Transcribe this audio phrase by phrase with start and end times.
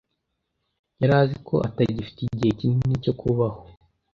[0.99, 3.59] Yari azi ko atagifite igihe kinini cyo kubaho.